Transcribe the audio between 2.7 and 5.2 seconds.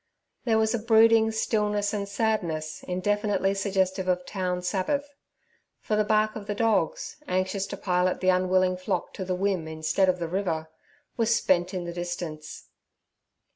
indefinitely suggestive of town Sabbath;